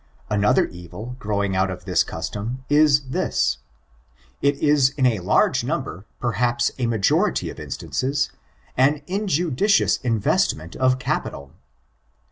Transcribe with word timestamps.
Another 0.31 0.65
evil, 0.65 1.15
growing 1.19 1.55
out 1.55 1.69
of 1.69 1.85
this 1.85 2.03
custom, 2.03 2.65
is 2.69 3.09
this: 3.09 3.59
It 4.41 4.55
is 4.57 4.89
in 4.97 5.05
a 5.05 5.19
large 5.19 5.63
number, 5.63 6.07
perhaps 6.19 6.71
a 6.79 6.87
majority 6.87 7.51
of 7.51 7.59
instances, 7.59 8.31
an 8.75 9.01
injudicioiLB 9.07 10.03
investment 10.03 10.75
of 10.75 10.97
capital. 10.97 11.53